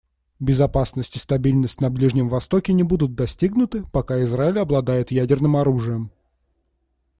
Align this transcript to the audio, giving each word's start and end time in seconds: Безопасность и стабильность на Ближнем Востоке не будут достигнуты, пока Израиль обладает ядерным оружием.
Безопасность 0.39 1.15
и 1.15 1.19
стабильность 1.19 1.79
на 1.79 1.91
Ближнем 1.91 2.27
Востоке 2.27 2.73
не 2.73 2.81
будут 2.81 3.13
достигнуты, 3.13 3.83
пока 3.91 4.19
Израиль 4.23 4.57
обладает 4.57 5.11
ядерным 5.11 5.55
оружием. 5.57 6.09